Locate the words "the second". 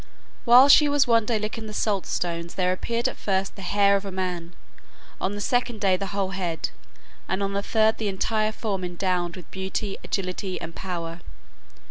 5.33-5.79